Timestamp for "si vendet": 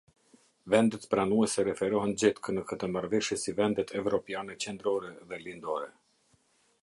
3.41-3.93